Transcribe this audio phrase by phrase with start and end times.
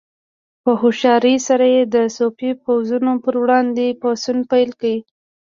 [0.63, 4.93] په هوښیارۍ سره یې د صفوي پوځونو پر وړاندې پاڅون پیل کړ.